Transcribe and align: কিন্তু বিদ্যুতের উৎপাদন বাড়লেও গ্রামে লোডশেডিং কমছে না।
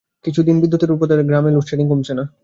কিন্তু 0.25 0.39
বিদ্যুতের 0.55 0.93
উৎপাদন 0.93 1.09
বাড়লেও 1.11 1.29
গ্রামে 1.29 1.49
লোডশেডিং 1.55 1.85
কমছে 1.91 2.13
না। 2.15 2.23